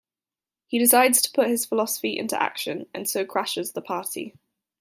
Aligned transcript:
He 0.65 0.79
decides 0.79 1.21
to 1.21 1.31
put 1.31 1.45
his 1.47 1.67
philosophy 1.67 2.17
into 2.17 2.41
action, 2.41 2.87
and 2.91 3.07
so 3.07 3.23
crashes 3.23 3.73
the 3.73 3.83
party. 3.83 4.33